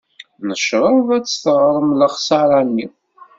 [0.47, 2.87] Necreḍ ad d-teɣrem lexsara-nni.